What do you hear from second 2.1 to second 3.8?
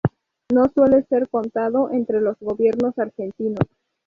los gobiernos argentinos.